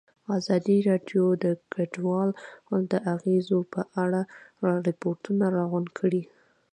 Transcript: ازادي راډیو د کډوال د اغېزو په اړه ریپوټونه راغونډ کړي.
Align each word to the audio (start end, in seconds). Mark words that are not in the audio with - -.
ازادي 0.37 0.77
راډیو 0.89 1.25
د 1.43 1.45
کډوال 1.73 2.29
د 2.91 2.93
اغېزو 3.15 3.59
په 3.73 3.81
اړه 4.03 4.21
ریپوټونه 4.87 5.45
راغونډ 5.57 5.89
کړي. 5.99 6.23